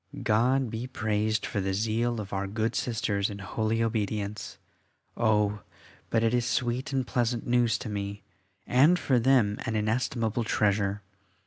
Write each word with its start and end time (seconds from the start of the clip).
God 0.23 0.71
be 0.71 0.87
praised 0.87 1.45
for 1.45 1.61
the 1.61 1.75
zeal 1.75 2.19
of 2.19 2.33
our 2.33 2.47
good 2.47 2.73
Sisters 2.73 3.29
in 3.29 3.37
holy 3.37 3.83
obedience. 3.83 4.57
Oh! 5.15 5.61
but 6.09 6.23
it 6.23 6.33
is 6.33 6.43
sweet 6.43 6.91
and 6.91 7.05
pleasant 7.05 7.45
news 7.45 7.77
to 7.77 7.87
me, 7.87 8.23
and 8.65 8.97
for 8.97 9.19
them 9.19 9.59
an 9.63 9.75
inestimable 9.75 10.43
treasure. 10.43 11.03